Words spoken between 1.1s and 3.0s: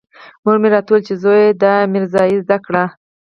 زويه دا ميرزايي زده کړه.